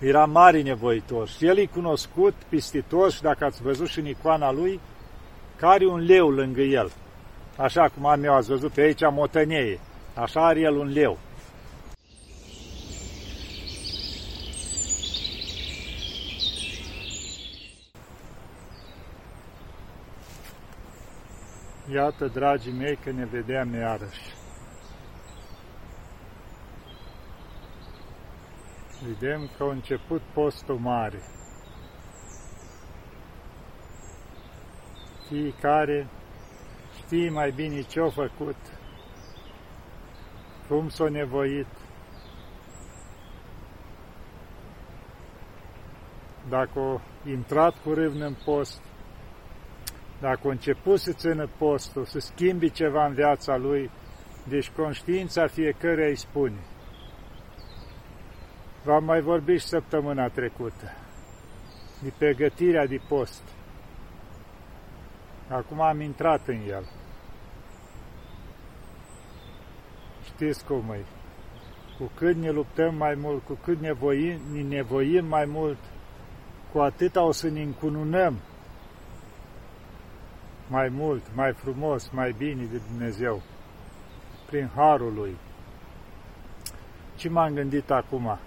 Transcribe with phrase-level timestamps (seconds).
[0.00, 4.52] Era mare nevoitor și el e cunoscut, pistitor și dacă ați văzut și în icoana
[4.52, 4.80] lui,
[5.56, 6.90] care un leu lângă el.
[7.56, 9.80] Așa cum am eu, ați văzut pe aici motăneie.
[10.14, 11.18] Așa are el un leu.
[21.92, 24.39] Iată, dragii mei, că ne vedeam iarăși.
[29.06, 31.22] Vedem că a început postul mare.
[35.28, 36.06] Fiecare
[36.96, 38.56] știe mai bine ce-a făcut,
[40.68, 41.66] cum s-a nevoit,
[46.48, 48.80] dacă a intrat cu râvnă în post,
[50.20, 53.90] dacă a început să țină postul, să schimbi ceva în viața lui,
[54.48, 56.58] deci conștiința fiecăruia îi spune.
[58.84, 60.92] V-am mai vorbit și săptămâna trecută
[62.02, 63.42] de pregătirea de post.
[65.48, 66.84] Acum am intrat în el.
[70.24, 71.04] Știți cum e.
[71.98, 75.78] Cu cât ne luptăm mai mult, cu cât ne, voim, ne nevoim mai mult,
[76.72, 78.38] cu atât o să ne încununăm
[80.68, 83.42] mai mult, mai frumos, mai bine de Dumnezeu,
[84.46, 85.36] prin Harul Lui.
[87.16, 88.38] Ce m-am gândit acum?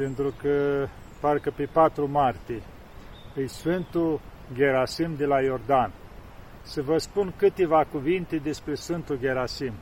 [0.00, 0.86] Pentru că
[1.20, 2.62] parcă pe 4 martie
[3.36, 4.20] e Sfântul
[4.54, 5.92] Gerasim de la Iordan.
[6.62, 9.72] Să vă spun câteva cuvinte despre Sfântul Gerasim.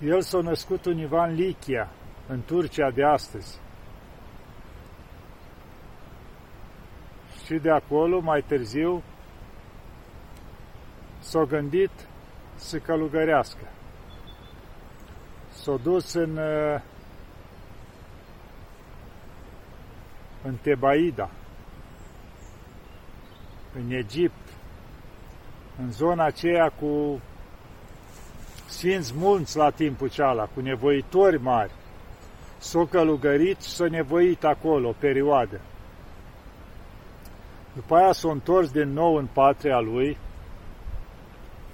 [0.00, 1.88] El s-a născut univa în Lichia,
[2.28, 3.58] în Turcia de astăzi.
[7.44, 9.02] Și de acolo, mai târziu,
[11.18, 11.90] s-a gândit
[12.54, 13.68] să călugărească.
[15.66, 16.38] S-a dus în,
[20.42, 21.30] în Tebaida,
[23.74, 24.48] în Egipt,
[25.82, 27.20] în zona aceea cu
[28.66, 31.72] sfinți mulți la timpul ceala, cu nevoitori mari.
[32.58, 35.60] S-a călugărit și s-a nevoit acolo o perioadă.
[37.74, 40.18] După aia s-a întors din nou în patria lui,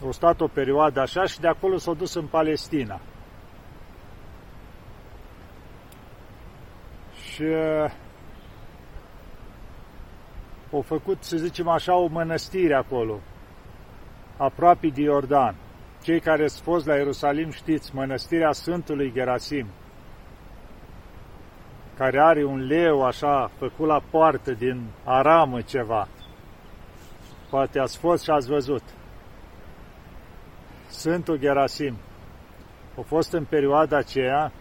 [0.08, 3.00] a stat o perioadă așa și de acolo s-a dus în Palestina.
[7.32, 7.44] Și
[10.72, 13.20] au făcut, să zicem așa, o mănăstire acolo,
[14.36, 15.54] aproape de Iordan.
[16.02, 19.66] Cei care ați fost la Ierusalim știți, mănăstirea Sfântului Gerasim,
[21.96, 26.08] care are un leu așa făcut la poartă din aramă ceva.
[27.50, 28.82] Poate ați fost și ați văzut.
[30.88, 31.96] Sfântul Gerasim
[32.98, 34.52] a fost în perioada aceea,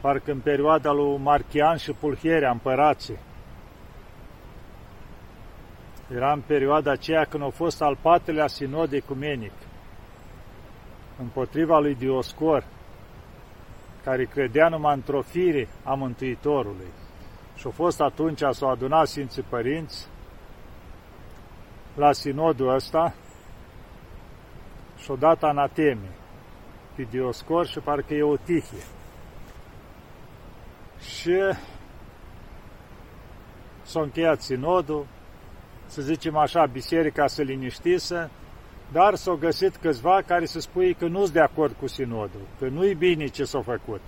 [0.00, 3.18] parcă în perioada lui Marchian și Pulcherea, împărații.
[6.14, 9.52] Era în perioada aceea când a fost al patrulea sinod ecumenic
[11.20, 12.64] împotriva lui Dioscor,
[14.04, 16.86] care credea numai într-o fire a Mântuitorului.
[17.56, 20.06] Și a fost atunci, s-au adunat Sfinții Părinți
[21.94, 23.14] la sinodul ăsta
[24.98, 26.08] și-au dat anateme
[26.94, 28.82] pe Dioscor și parcă e o tihie.
[31.00, 31.36] Și
[33.82, 35.06] s-a încheiat sinodul,
[35.86, 38.30] să zicem așa, biserica se liniștise,
[38.92, 42.68] dar s-au găsit câțiva care să spui că nu sunt de acord cu sinodul, că
[42.68, 44.00] nu-i bine ce s-a făcut.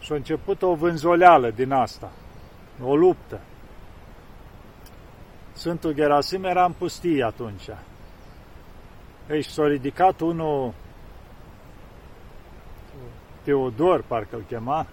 [0.00, 2.12] Și a început o vânzoleală din asta,
[2.82, 3.40] o luptă.
[5.52, 7.68] Sfântul Gerasim era în pustie atunci.
[9.30, 10.74] Ei, s-a ridicat unul,
[13.42, 14.86] Teodor, parcă îl chema,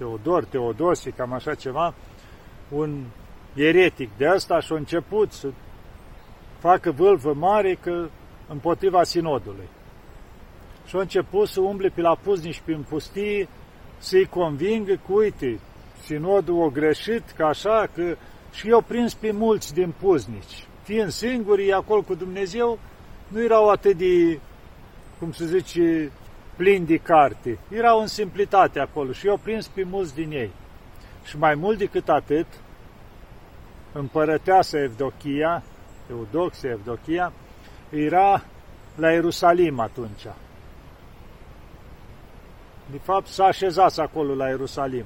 [0.00, 1.94] Teodor, Teodosie, cam așa ceva,
[2.68, 3.04] un
[3.54, 5.48] eretic de asta și a început să
[6.58, 8.08] facă vâlvă mare că
[8.48, 9.68] împotriva sinodului.
[10.86, 13.48] Și a început să umble pe la puznici prin pustii,
[13.98, 15.60] să-i convingă că, uite,
[16.02, 18.16] sinodul a greșit, că așa, că
[18.52, 20.66] și eu prins pe mulți din puznici.
[20.82, 22.78] Fiind singuri acolo cu Dumnezeu,
[23.28, 24.40] nu erau atât de,
[25.18, 26.12] cum se zice,
[26.60, 27.58] plini de carte.
[27.68, 30.50] Erau în simplitate acolo și eu prins pe mulți din ei.
[31.24, 32.46] Și mai mult decât atât,
[33.92, 35.62] împărăteasa Evdochia,
[36.10, 37.32] Eudoxia Evdochia,
[37.90, 38.42] era
[38.96, 40.26] la Ierusalim atunci.
[42.90, 45.04] De fapt, s-a așezat acolo la Ierusalim.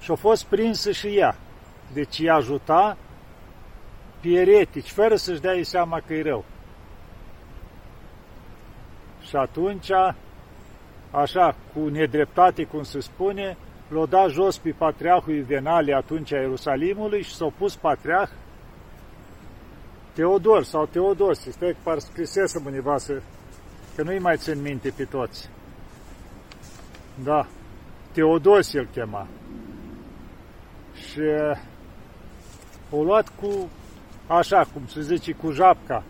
[0.00, 1.36] Și a fost prinsă și ea.
[1.92, 2.96] Deci i ajuta
[4.20, 6.44] pe eretici, fără să-și dea seama că e rău.
[9.28, 9.90] Și atunci
[11.16, 13.56] așa, cu nedreptate, cum se spune,
[13.88, 18.30] l-a dat jos pe patriarhul Ivenalie atunci a Ierusalimului și s-a pus patriarh
[20.12, 23.22] Teodor sau Teodosie, stai că par scrisesem undeva să,
[23.94, 25.48] că nu-i mai țin minte pe toți.
[27.24, 27.46] Da,
[28.12, 29.26] Teodosie îl chema.
[30.94, 31.20] Și
[32.90, 33.70] o luat cu,
[34.26, 36.04] așa cum se zice, cu japca,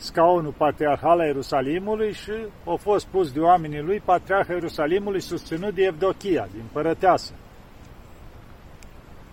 [0.00, 2.32] scaunul patriarhal al Ierusalimului și
[2.64, 7.32] a fost pus de oamenii lui patriarhul Ierusalimului susținut de Evdochia, din părăteasă.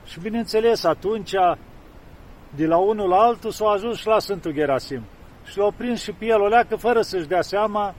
[0.05, 1.33] Și bineînțeles, atunci,
[2.55, 5.01] de la unul la altul, s-a ajuns și la Sfântul Gerasim.
[5.45, 7.95] Și l-a prins și pe el o leacă fără să-și dea seama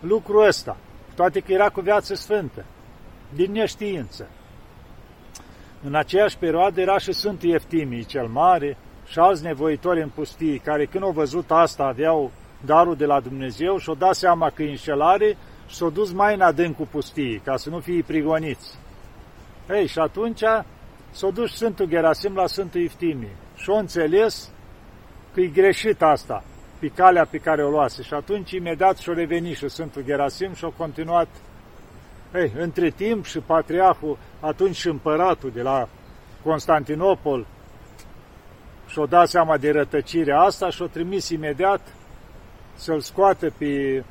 [0.00, 0.76] lucrul ăsta,
[1.14, 2.64] toate că era cu viață sfântă,
[3.34, 4.28] din neștiință.
[5.82, 10.84] În aceeași perioadă era și Sfântul Eftimii cel Mare și alți nevoitori în pustii, care
[10.84, 12.30] când au văzut asta aveau
[12.64, 15.36] darul de la Dumnezeu și au dat seama că e înșelare
[15.66, 18.78] și s-au dus mai în adâncul pustiei, ca să nu fie prigoniți.
[19.70, 20.42] Ei, și atunci
[21.10, 24.50] s-au dus Sfântul Gerasim la Sfântul Eftimii și au înțeles
[25.34, 26.44] că e greșit asta,
[26.78, 28.02] pe calea pe care o luase.
[28.02, 31.28] Și atunci imediat și-o revenit și Sfântul Gerasim și-au continuat
[32.34, 35.88] ei, între timp și patriarhul, atunci și împăratul de la
[36.42, 37.46] Constantinopol,
[38.86, 41.80] și-o dat seama de rătăcirea asta și-o trimis imediat
[42.74, 44.04] să-l scoată pe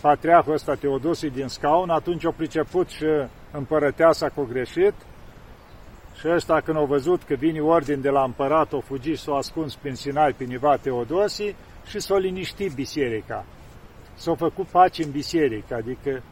[0.00, 3.04] patriarhul ăsta Teodosie din scaun, atunci o priceput și
[3.52, 4.94] împărăteasa cu greșit
[6.18, 9.36] și ăsta când au văzut că vine ordin de la împărat, o fugi și s-o
[9.36, 11.54] ascuns prin Sinai pe niva Teodosie
[11.86, 13.44] și s-o liniștit biserica.
[14.14, 16.22] S-a făcut pace în biserică, adică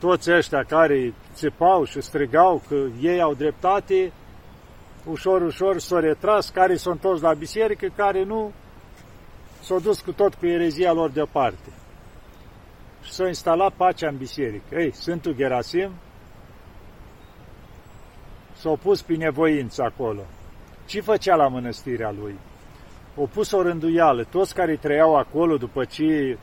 [0.00, 4.12] toți ăștia care țipau și strigau că ei au dreptate,
[5.10, 8.52] ușor, ușor s-au retras, care s-au întors la biserică, care nu
[9.62, 11.72] s-au dus cu tot cu erezia lor deoparte.
[13.02, 14.80] Și s-a instalat pacea în biserică.
[14.80, 15.90] Ei, Sfântul Gerasim
[18.56, 20.20] s-a pus pe nevoință acolo.
[20.86, 22.34] Ce făcea la mănăstirea lui?
[23.16, 24.24] O pus o rânduială.
[24.24, 26.38] Toți care trăiau acolo după ce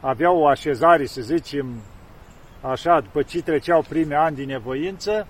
[0.00, 1.66] aveau o așezare, să zicem,
[2.60, 5.26] așa, după ce treceau prime ani din nevoință,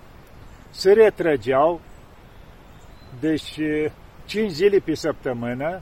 [0.69, 1.81] se retrăgeau,
[3.19, 3.59] deci
[4.25, 5.81] 5 zile pe săptămână,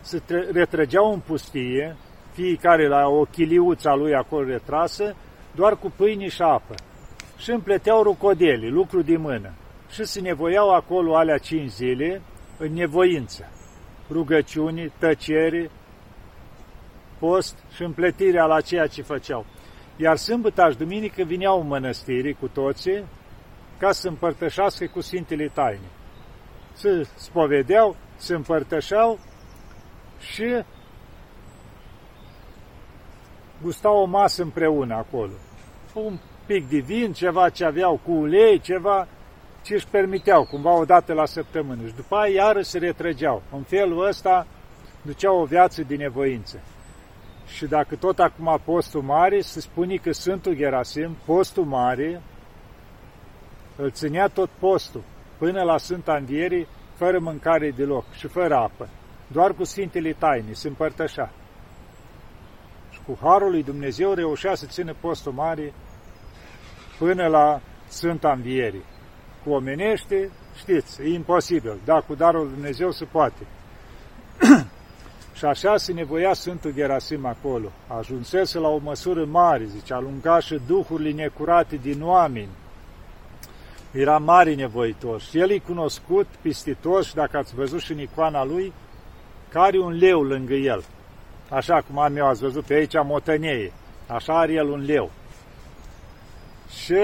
[0.00, 0.22] se
[0.52, 1.96] retrăgeau în pustie,
[2.32, 5.14] fiecare la o chiliuță lui acolo retrasă,
[5.54, 6.74] doar cu pâine și apă.
[7.36, 9.52] Și împleteau rucodeli, lucru de mână.
[9.90, 12.22] Și se nevoiau acolo alea 5 zile
[12.58, 13.50] în nevoință.
[14.10, 15.70] Rugăciuni, tăcere,
[17.18, 19.44] post și împletirea la ceea ce făceau.
[19.96, 23.04] Iar sâmbătă și duminică vineau în mănăstiri cu toții
[23.78, 25.88] ca să împărtășească cu Sfintele Taine.
[26.72, 29.18] Se spovedeau, se împărtășeau
[30.20, 30.62] și
[33.62, 35.32] gustau o masă împreună acolo.
[35.94, 39.06] Un pic de vin, ceva ce aveau cu ulei, ceva
[39.62, 41.86] ce își permiteau, cumva o dată la săptămână.
[41.86, 43.42] Și după aia iară se retrăgeau.
[43.52, 44.46] În felul ăsta
[45.02, 46.60] duceau o viață din nevoință.
[47.46, 52.22] Și dacă tot acum postul mare, se spune că Sfântul Gerasim, postul mare,
[53.76, 55.02] îl ținea tot postul,
[55.38, 58.88] până la Sfânta Învierii, fără mâncare deloc și fără apă,
[59.26, 61.32] doar cu Sfintele Taine, se împărtășea.
[62.90, 65.72] Și cu Harul lui Dumnezeu reușea să țină postul mare
[66.98, 68.84] până la Sfânta Învierii.
[69.44, 73.46] Cu omenește, știți, e imposibil, dar cu darul lui Dumnezeu se poate.
[75.34, 77.72] Și așa se nevoia Sfântul Gerasim acolo.
[77.86, 82.48] Ajunsese la o măsură mare, zice, alunga și duhurile necurate din oameni.
[83.96, 88.44] Era mare nevoitor și el e cunoscut, pistitos și dacă ați văzut și în icoana
[88.44, 88.72] lui,
[89.48, 90.84] care un leu lângă el.
[91.50, 93.72] Așa cum am eu, ați văzut pe aici motăneie.
[94.06, 95.10] Așa are el un leu.
[96.68, 96.94] Și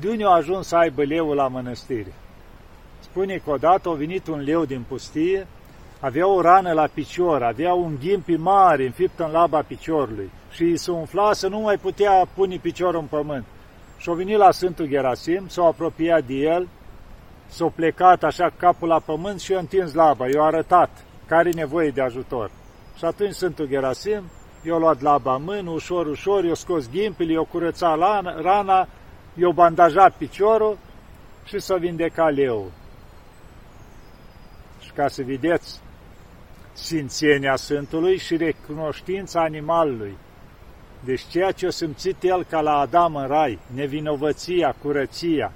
[0.00, 2.12] de unde a ajuns să aibă leul la mănăstire?
[2.98, 5.46] Spune că odată a venit un leu din pustie
[6.00, 10.76] avea o rană la picior, avea un ghimpi mare înfipt în laba piciorului și îi
[10.76, 13.44] se umfla să nu mai putea pune piciorul în pământ.
[13.96, 16.68] Și-a venit la Sfântul Gerasim, s-a apropiat de el,
[17.46, 20.90] s-a plecat așa capul la pământ și i-a întins laba, i-a arătat
[21.26, 22.50] care e nevoie de ajutor.
[22.96, 24.22] Și atunci Sfântul Gerasim
[24.62, 27.98] i-a luat laba în mână, ușor, ușor, i-a scos ghimpile, i-a curățat
[28.42, 28.88] rana,
[29.34, 30.78] i-a bandajat piciorul
[31.44, 32.70] și s-a vindecat leul.
[34.80, 35.80] Și ca să vedeți
[36.72, 40.16] sfințenia Sfântului și recunoștința animalului.
[41.04, 45.52] Deci ceea ce a simțit el ca la Adam în rai, nevinovăția, curăția.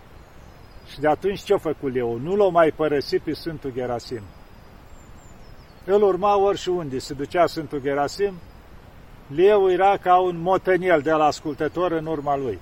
[0.90, 2.18] Și de atunci ce-a făcut eu?
[2.22, 4.22] Nu l-a mai părăsit pe Sfântul Gerasim.
[5.84, 8.32] Îl urma ori și unde se ducea Sfântul Gerasim,
[9.26, 12.58] leu era ca un motăniel de la ascultător în urma lui.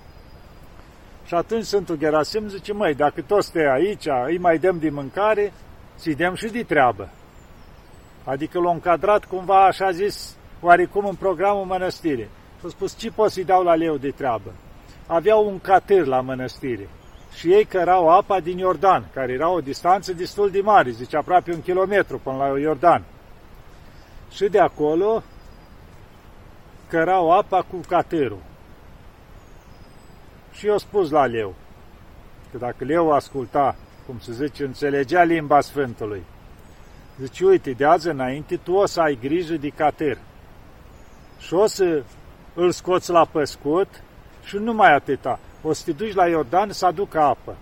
[1.24, 5.52] Și atunci Sfântul Gerasim zice, măi, dacă toți stai aici, îi mai dăm de mâncare,
[5.98, 7.08] ți dăm și de treabă.
[8.24, 12.28] Adică l-a încadrat cumva, așa zis, oarecum în programul mănăstirii.
[12.58, 14.52] Și a spus, ce pot să-i dau la leu de treabă?
[15.06, 16.88] Aveau un catâr la mănăstire
[17.34, 21.52] și ei cărau apa din Iordan, care era o distanță destul de mare, zice aproape
[21.52, 23.04] un kilometru până la Iordan.
[24.30, 25.22] Și de acolo
[26.88, 28.42] cărau apa cu catârul.
[30.52, 31.54] Și eu spus la leu,
[32.50, 36.22] că dacă leu asculta, cum se zice, înțelegea limba Sfântului,
[37.20, 40.18] zice, uite, de azi înainte tu o să ai grijă de catâr
[41.38, 42.02] și o să
[42.60, 43.88] îl scoți la păscut
[44.44, 45.38] și nu mai atâta.
[45.62, 47.56] O să te duci la Iordan să aducă apă.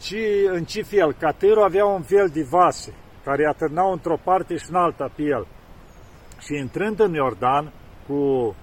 [0.00, 0.18] Și
[0.50, 1.12] în ce fel?
[1.12, 2.94] Catârul avea un fel de vase
[3.24, 5.46] care atârnau într-o parte și în alta pe el.
[6.38, 7.72] Și intrând în Iordan
[8.06, 8.54] cu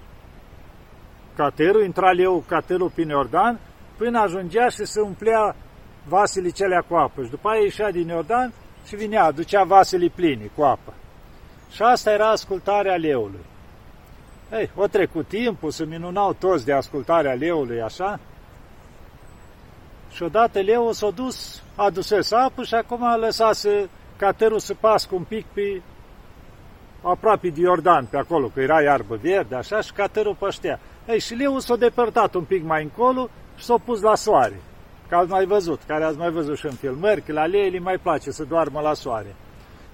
[1.36, 3.60] catârul, intra leu catârul prin Iordan,
[3.96, 5.56] până ajungea și se umplea
[6.08, 7.22] vasele celea cu apă.
[7.22, 8.52] Și după aia ieșea din Iordan
[8.86, 10.94] și vinea, aducea vasele pline cu apă.
[11.70, 13.44] Și asta era ascultarea leului.
[14.52, 18.20] Ei, o trecut timpul, se minunau toți de ascultarea leului, așa?
[20.10, 24.74] Și odată leul s-a dus, a dus apă și acum a lăsat să, catărul să
[24.80, 25.82] pască un pic pe
[27.02, 30.80] aproape de Iordan, pe acolo, că era iarbă verde, așa, și catărul păștea.
[31.08, 34.60] Ei, și leul s-a depărtat un pic mai încolo și s-a pus la soare.
[35.08, 37.98] Că ați mai văzut, care ați mai văzut și în filmări, că la leii mai
[37.98, 39.34] place să doarmă la soare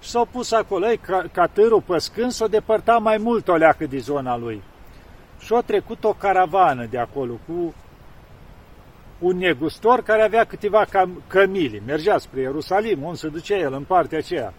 [0.01, 0.87] și s-au pus acolo.
[0.87, 1.01] Ei,
[1.33, 4.63] catârul păscând s-a depărtat mai mult o leacă de zona lui.
[5.39, 7.75] Și a trecut o caravană de acolo cu
[9.19, 11.83] un negustor care avea câteva cam, cămili.
[11.87, 14.55] Mergea spre Ierusalim, unde se ducea el, în partea aceea.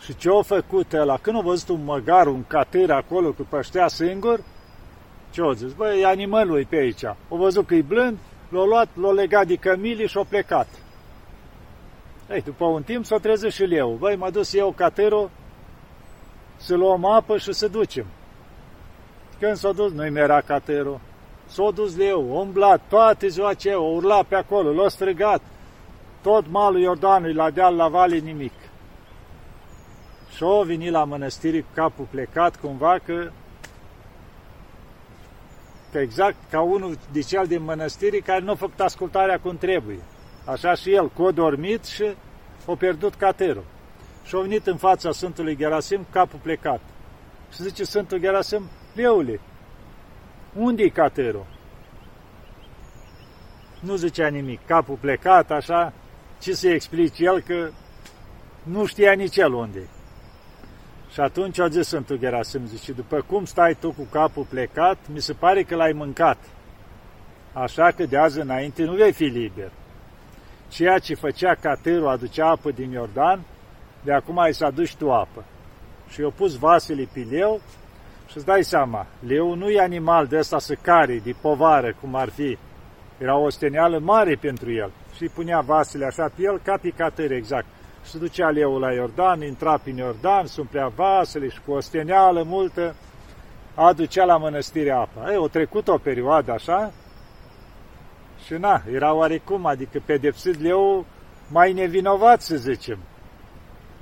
[0.00, 1.16] Și ce a făcut ăla?
[1.16, 4.40] Când a văzut un măgar, un catâr acolo cu păștea singur,
[5.30, 5.72] ce a zis?
[5.72, 7.04] Băi, e animalul pe aici.
[7.04, 10.68] A văzut că e blând, l-a luat, l-a legat de cămili și a plecat.
[12.30, 13.96] Ei, după un timp s-a trezit și leu.
[13.98, 15.30] Băi, m-a dus eu catârul
[16.56, 18.06] să luăm apă și să ducem.
[19.38, 21.00] Când s-a dus, nu-i era catârul.
[21.46, 25.42] S-a dus leu, a umblat toate ziua aceea, a urlat pe acolo, l-a strigat.
[26.22, 28.52] Tot malul Iordanului, la deal, la vale, nimic.
[30.36, 33.30] Și a venit la mănăstire cu capul plecat, cumva că,
[35.92, 39.98] că exact ca unul de cel din mănăstire care nu a făcut ascultarea cum trebuie.
[40.50, 42.04] Așa și el, cu dormit și
[42.66, 43.64] a pierdut caterul.
[44.24, 46.80] Și a venit în fața Sfântului Gerasim, capul plecat.
[47.52, 49.40] Și zice Sfântul Gerasim, leule,
[50.54, 51.46] unde e caterul?
[53.80, 55.92] Nu zicea nimic, capul plecat, așa,
[56.40, 57.70] ce să explici el că
[58.62, 59.88] nu știa nici el unde
[61.12, 65.20] Și atunci a zis Sfântul Gerasim, zice, după cum stai tu cu capul plecat, mi
[65.20, 66.38] se pare că l-ai mâncat.
[67.52, 69.70] Așa că de azi înainte nu vei fi liber
[70.68, 73.40] ceea ce făcea catârul, aducea apă din Iordan,
[74.04, 75.44] de acum ai să aduci tu apă.
[76.08, 77.60] Și eu pus vasele pe leu
[78.28, 82.14] și îți dai seama, leu nu e animal de ăsta să care, de povară, cum
[82.14, 82.58] ar fi.
[83.18, 84.90] Era o steneală mare pentru el.
[85.16, 87.66] Și punea vasele așa pe el, ca pe catâr exact.
[88.04, 92.42] Și se ducea leul la Iordan, intra prin Iordan, umplea vasele și cu o steneală
[92.42, 92.94] multă
[93.74, 95.30] aducea la mănăstire apa.
[95.30, 96.92] Ei, o trecut o perioadă așa,
[98.44, 101.06] și na, era oarecum, adică pedepsit leu
[101.50, 102.98] mai nevinovat, să zicem.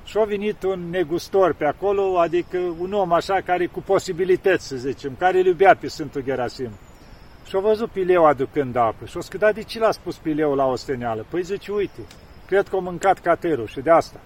[0.03, 4.75] Și a venit un negustor pe acolo, adică un om așa care cu posibilități, să
[4.75, 6.71] zicem, care îl iubea pe Sfântul Gerasim.
[7.45, 10.65] Și a văzut Pileu aducând apă și a scădat de ce l-a spus Pileu la
[10.65, 11.25] osteneală?
[11.29, 12.01] Păi zice, uite,
[12.47, 14.19] cred că a mâncat caterul și de asta.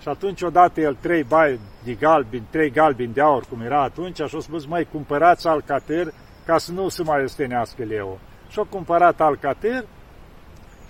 [0.00, 4.16] Și atunci odată el trei bai de galbini, trei galbini de aur, cum era atunci,
[4.16, 6.12] și a spus, mai cumpărați al cater
[6.46, 8.18] ca să nu se mai ostenească leu
[8.52, 9.84] și-a cumpărat Alcater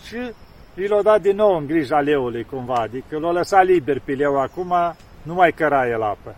[0.07, 0.33] și
[0.75, 4.41] i l-a dat din nou în grija leului cumva, adică l-a lăsat liber pe leu
[4.41, 4.75] acum,
[5.23, 6.37] nu mai căra el apă.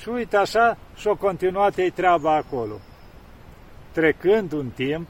[0.00, 2.74] Și uite așa, și-a continuat ei treaba acolo.
[3.92, 5.08] Trecând un timp,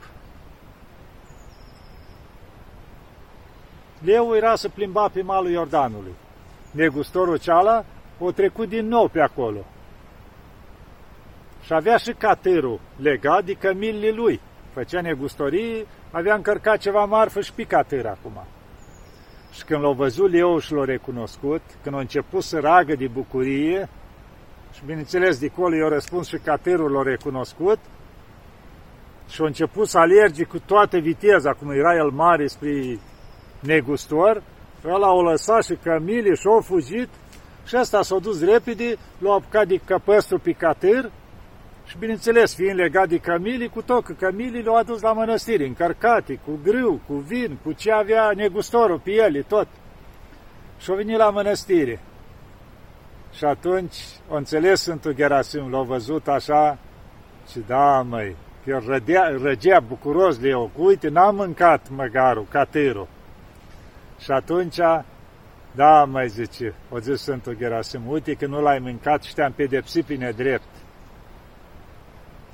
[3.99, 6.15] leu era să plimba pe malul Iordanului.
[6.71, 7.85] Negustorul ceala
[8.19, 9.65] o trecut din nou pe acolo.
[11.65, 14.41] Și avea și catârul legat de cămilile lui
[14.73, 18.45] făcea negustorii, avea încărcat ceva marfă și picatâr acum.
[19.53, 23.89] Și când l-au văzut Leo și l-au recunoscut, când a început să ragă de bucurie,
[24.73, 27.79] și bineînțeles, de acolo i-a răspuns și catârul l-a recunoscut,
[29.29, 32.99] și a început să alerge cu toată viteza, cum era el mare spre
[33.61, 34.43] negustor,
[34.85, 37.09] ăla o lăsat și cămile și au fugit
[37.67, 41.11] Și ăsta s-a dus repede, l-a apucat de căpăstru picatâr
[41.89, 46.41] și, bineînțeles, fiind legat de camilii, cu tot că camilii le-au adus la mănăstire, încărcate,
[46.45, 49.69] cu grâu, cu vin, cu ce avea negustorul pe ele, tot.
[50.79, 52.01] Și-au venit la mănăstire.
[53.33, 53.97] Și atunci
[54.29, 56.79] o înțeles Sfântul Gerasim, l-a văzut așa
[57.51, 63.09] și da, măi, că el rădea, răgea bucuros de eu, uite, n-am mâncat măgarul, catârul.
[64.19, 64.77] Și atunci,
[65.75, 70.05] da, mai zice, o zis Sfântul Gerasim, uite că nu l-ai mâncat și te-am pedepsit
[70.05, 70.69] pe nedrept.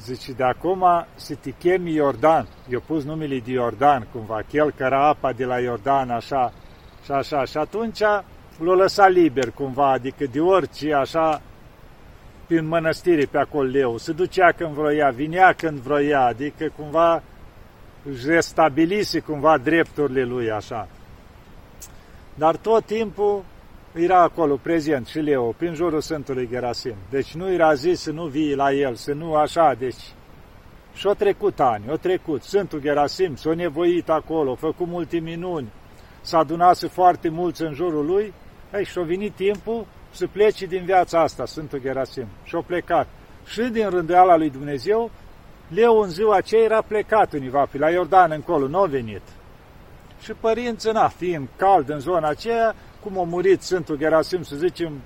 [0.01, 0.85] Zice, de acum
[1.15, 2.49] să te chemi Iordan.
[2.69, 6.53] Eu pus numele de Iordan, cumva, chel căra apa de la Iordan, așa,
[7.05, 7.45] și așa.
[7.45, 8.01] Și atunci
[8.59, 11.43] l-a lăsat liber, cumva, adică de orice, așa,
[12.47, 13.97] prin mănăstire pe acolo leu.
[13.97, 17.23] Se ducea când vroia, vinea când vroia, adică cumva
[18.11, 20.89] își restabilise cumva drepturile lui, așa.
[22.35, 23.45] Dar tot timpul
[23.95, 26.95] era acolo prezent și Leo, prin jurul Sfântului Gerasim.
[27.11, 30.13] Deci nu era zis să nu vii la el, să nu așa, deci...
[30.95, 32.43] Și-au trecut ani, au trecut.
[32.43, 35.73] Sfântul Gerasim s-a nevoit acolo, a făcut multe minuni,
[36.21, 38.33] s-a adunat foarte mulți în jurul lui,
[38.75, 42.27] ei, și-a venit timpul să plece din viața asta, Sfântul Gerasim.
[42.45, 43.09] Și-a plecat.
[43.47, 45.11] Și din rânduiala lui Dumnezeu,
[45.69, 49.23] Leu în ziua aceea era plecat univa, pe la Iordan încolo, nu a venit.
[50.21, 52.75] Și părinții, na, fiind cald în zona aceea,
[53.05, 55.01] cum a murit Sfântul Gerasim, să zicem,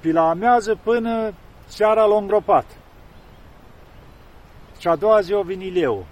[0.00, 1.34] pe la amează până
[1.66, 2.64] seara l-a îngropat.
[4.78, 6.06] Și a doua zi a venit leu.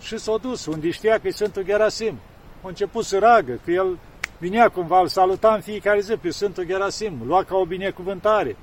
[0.00, 2.18] Și s-a dus unde știa că e Sfântul Gerasim.
[2.62, 3.98] A început să ragă, că el
[4.38, 8.56] vinea cumva, îl saluta în fiecare zi pe Sfântul Gerasim, lua ca o binecuvântare.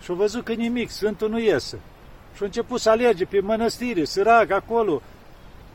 [0.00, 1.78] Și a văzut că nimic, Sfântul nu iese.
[2.34, 5.02] Și a început să alerge pe mănăstire, să ragă acolo,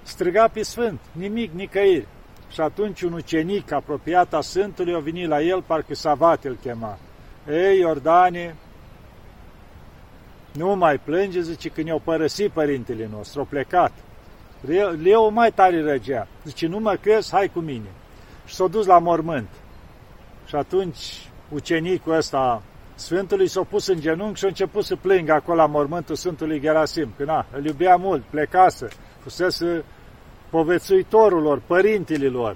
[0.04, 2.08] striga pe Sfânt, nimic, nicăieri.
[2.50, 6.98] Și atunci un ucenic apropiat a Sfântului a venit la el, parcă Savat îl chema.
[7.50, 8.56] Ei, Iordane,
[10.52, 13.92] nu mai plânge, zice, când i-au părăsit părintele nostru, au plecat.
[15.02, 16.28] Leu mai tare răgea.
[16.44, 17.90] Zice, nu mă crezi, hai cu mine.
[18.46, 19.50] Și s-a dus la mormânt.
[20.46, 22.64] Și atunci ucenicul ăsta
[22.96, 27.14] Sfântului s-a pus în genunchi și a început să plângă acolo la mormântul Sfântului Gerasim,
[27.18, 28.88] că na, îl iubea mult, plecase,
[29.20, 29.84] fusese
[30.50, 32.56] povățuitorul lor, părintele lor.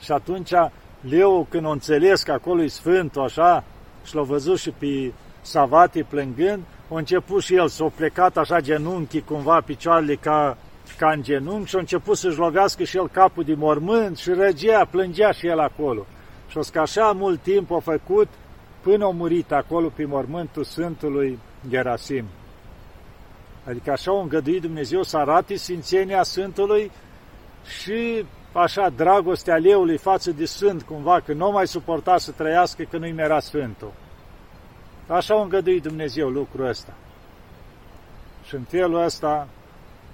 [0.00, 0.52] Și atunci
[1.00, 3.64] Leu, când o înțeles că acolo e Sfântul, așa,
[4.04, 8.60] și l-a văzut și pe Savate plângând, a început și el să o plecat așa
[8.60, 10.56] genunchi, cumva picioarele ca,
[10.98, 14.84] ca în genunchi și a început să-și lovească și el capul de mormânt și răgea,
[14.90, 16.06] plângea și el acolo.
[16.48, 18.28] Și o că așa mult timp a făcut
[18.80, 22.24] până a murit acolo pe mormântul Sfântului Gerasim.
[23.70, 26.90] Adică așa o îngăduit Dumnezeu să arate sfințenia Sfântului
[27.64, 32.98] și așa dragostea leului față de Sfânt, cumva, că nu mai suporta să trăiască că
[32.98, 33.92] nu-i era Sfântul.
[35.06, 36.94] Așa o îngăduit Dumnezeu lucrul ăsta.
[38.44, 39.48] Și în felul ăsta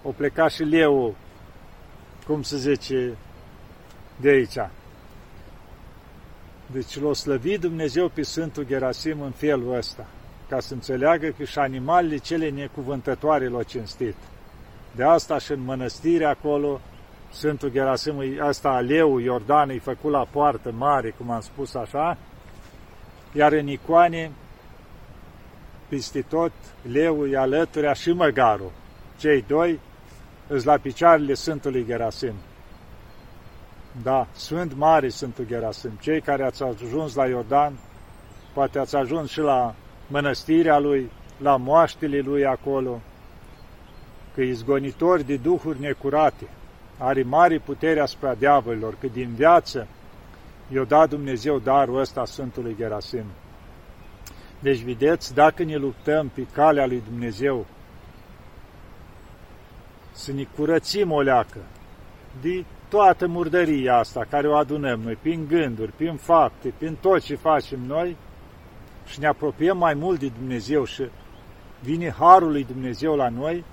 [0.03, 1.15] o pleca și leul,
[2.27, 3.17] cum se zice,
[4.21, 4.71] de aici.
[6.67, 10.07] Deci l-o slăvit Dumnezeu pe Sfântul Gerasim în felul ăsta
[10.49, 14.15] ca să înțeleagă că și animalele cele necuvântătoare l-au cinstit.
[14.95, 16.81] De asta și în mănăstire acolo,
[17.33, 22.19] Sfântul Gerasim, asta aleu Iordan îi făcut la poartă mare, cum am spus așa,
[23.33, 24.31] iar în icoane,
[25.89, 28.71] peste tot, leu e alăturea și măgarul.
[29.19, 29.81] Cei doi
[30.47, 32.35] îs la picioarele Sfântului Gerasim.
[34.03, 35.91] Da, Sfânt Mare Sfântul Gerasim.
[36.01, 37.73] Cei care ați ajuns la Iordan,
[38.53, 39.75] poate ați ajuns și la
[40.07, 43.01] mănăstirea lui, la moaștele lui acolo,
[44.35, 46.49] că izgonitor de duhuri necurate,
[46.99, 49.87] are mare putere asupra diavolilor, că din viață
[50.69, 53.25] i-a dat Dumnezeu darul ăsta Sfântului Gerasim.
[54.61, 57.67] Deci, vedeți, dacă ne luptăm pe calea lui Dumnezeu,
[60.13, 61.59] să ne curățim o leacă
[62.41, 67.35] de toată murdăria asta care o adunăm noi, prin gânduri, prin fapte, prin tot ce
[67.35, 68.17] facem noi,
[69.07, 71.03] și ne apropiem mai mult de Dumnezeu și
[71.81, 73.65] vine Harul lui Dumnezeu la noi,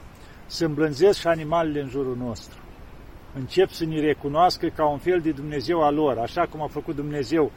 [0.45, 2.57] să îmblânzesc și animalele în jurul nostru.
[3.35, 6.95] Încep să ne recunoască ca un fel de Dumnezeu al lor, așa cum a făcut
[6.95, 7.51] Dumnezeu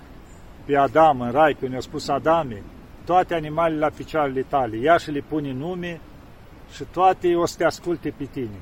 [0.65, 2.63] pe Adam în rai, când i-a spus Adame,
[3.05, 6.01] toate animalele la picioarele tale, ia și le pune nume
[6.73, 8.61] și toate o să te asculte pe tine.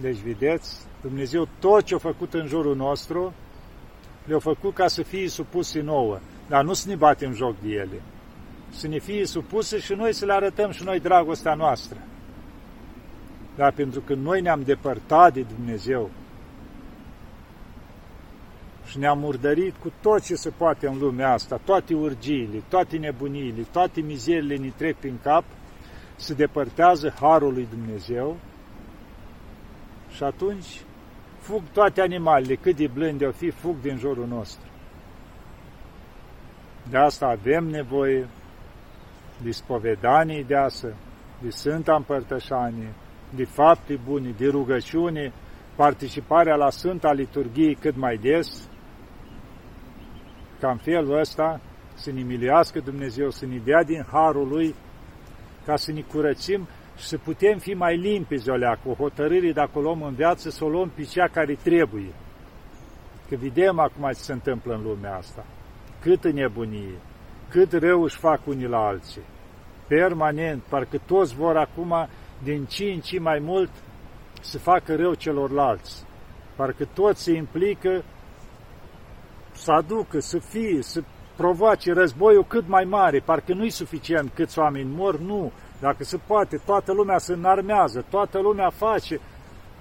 [0.00, 3.32] Deci, vedeți, Dumnezeu tot ce a făcut în jurul nostru,
[4.24, 8.02] le-a făcut ca să fie supuse nouă dar nu să ne batem joc de ele.
[8.70, 11.98] Să ne fie supuse și noi să le arătăm și noi dragostea noastră.
[13.56, 16.10] Dar pentru că noi ne-am depărtat de Dumnezeu
[18.86, 23.66] și ne-a murdărit cu tot ce se poate în lumea asta, toate urgiile, toate nebuniile,
[23.72, 25.44] toate mizerile ne trec prin cap,
[26.16, 28.36] se depărtează harul lui Dumnezeu
[30.10, 30.82] și atunci
[31.38, 34.68] fug toate animalele, cât de blânde o fi, fug din jurul nostru.
[36.90, 38.28] De asta avem nevoie
[39.42, 40.94] de spovedanie deasă,
[41.42, 42.92] de Sfânta Împărtășanie,
[43.34, 45.32] de fapte bune, de rugăciune,
[45.76, 48.68] participarea la Sfânta Liturghie cât mai des,
[50.60, 51.60] ca în felul ăsta
[51.94, 54.74] să ne miliască Dumnezeu, să ne dea din harul Lui,
[55.64, 56.66] ca să ne curățim
[56.96, 60.64] și să putem fi mai limpezi, olea, cu hotărârii dacă o luăm în viață, să
[60.64, 62.12] o luăm pe cea care trebuie.
[63.28, 65.44] Că vedem acum ce se întâmplă în lumea asta.
[66.04, 66.98] Câtă nebunie,
[67.48, 69.22] cât rău își fac unii la alții.
[69.88, 72.08] Permanent, parcă toți vor acum,
[72.42, 73.70] din ci în ci mai mult,
[74.40, 76.04] să facă rău celorlalți.
[76.56, 78.04] Parcă toți se implică
[79.52, 81.02] să aducă, să fie, să
[81.36, 83.18] provoace războiul cât mai mare.
[83.18, 85.52] Parcă nu-i suficient câți oameni mor, nu.
[85.80, 89.20] Dacă se poate, toată lumea se înarmează, toată lumea face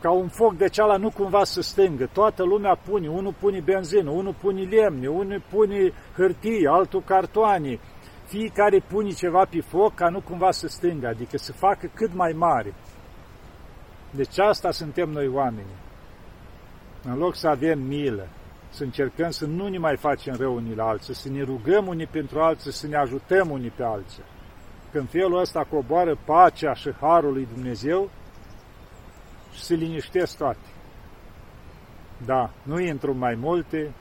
[0.04, 2.10] ca un foc de ceala nu cumva să stângă.
[2.14, 7.80] Toată lumea pune, unul pune benzină, unul pune lemne, unul pune hârtie, altul cartoane.
[8.26, 12.32] Fiecare pune ceva pe foc ca nu cumva să stângă, adică să facă cât mai
[12.32, 12.74] mare.
[14.12, 15.80] Deci asta suntem noi oamenii.
[17.04, 18.28] În loc să avem milă,
[18.70, 22.08] să încercăm să nu ne mai facem rău unii la alții, să ne rugăm unii
[22.08, 24.24] pentru alții, să ne ajutăm unii pe alții.
[24.92, 28.10] Când felul ăsta coboară pacea și harul lui Dumnezeu
[29.54, 30.68] și se liniștesc toate.
[32.26, 33.92] Da, nu intru mai multe,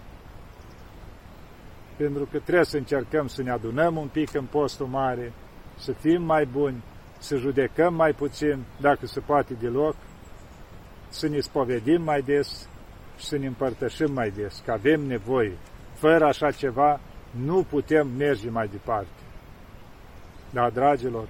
[1.96, 5.32] pentru că trebuie să încercăm să ne adunăm un pic în postul mare,
[5.78, 6.82] să fim mai buni,
[7.18, 9.96] să judecăm mai puțin, dacă se poate deloc,
[11.08, 12.68] să ne spovedim mai des
[13.18, 15.56] și să ne împărtășim mai des, că avem nevoie.
[15.94, 19.20] Fără așa ceva, nu putem merge mai departe.
[20.50, 21.28] Dar, dragilor,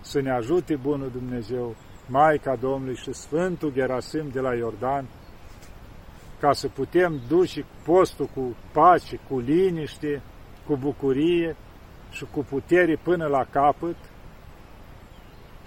[0.00, 5.06] să ne ajute Bunul Dumnezeu, Maica Domnului și Sfântul Gerasim de la Iordan,
[6.40, 10.22] ca să putem duce postul cu pace, cu liniște,
[10.66, 11.56] cu bucurie
[12.10, 13.96] și cu putere până la capăt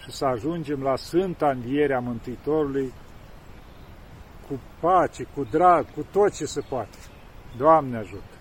[0.02, 2.94] și să ajungem la Sfânta Învierea Mântuitorului
[4.48, 6.98] cu pace, cu drag, cu tot ce se poate.
[7.58, 8.35] Doamne ajută!